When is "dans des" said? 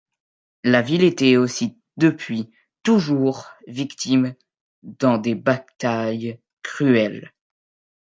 4.81-5.35